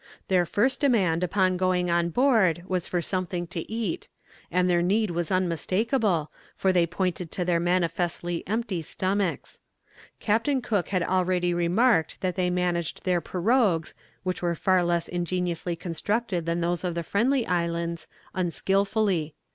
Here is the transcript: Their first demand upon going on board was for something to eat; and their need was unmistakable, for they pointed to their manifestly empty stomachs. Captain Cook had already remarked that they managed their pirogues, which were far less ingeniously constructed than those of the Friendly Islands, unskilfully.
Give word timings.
Their 0.29 0.47
first 0.47 0.79
demand 0.79 1.23
upon 1.23 1.57
going 1.57 1.91
on 1.91 2.09
board 2.09 2.63
was 2.67 2.87
for 2.87 3.03
something 3.03 3.45
to 3.45 3.71
eat; 3.71 4.09
and 4.49 4.67
their 4.67 4.81
need 4.81 5.11
was 5.11 5.31
unmistakable, 5.31 6.31
for 6.55 6.73
they 6.73 6.87
pointed 6.87 7.29
to 7.33 7.45
their 7.45 7.59
manifestly 7.59 8.43
empty 8.47 8.81
stomachs. 8.81 9.59
Captain 10.19 10.59
Cook 10.59 10.87
had 10.89 11.03
already 11.03 11.53
remarked 11.53 12.19
that 12.21 12.35
they 12.35 12.49
managed 12.49 13.03
their 13.03 13.21
pirogues, 13.21 13.93
which 14.23 14.41
were 14.41 14.55
far 14.55 14.81
less 14.83 15.07
ingeniously 15.07 15.75
constructed 15.75 16.47
than 16.47 16.61
those 16.61 16.83
of 16.83 16.95
the 16.95 17.03
Friendly 17.03 17.45
Islands, 17.45 18.07
unskilfully. 18.33 19.35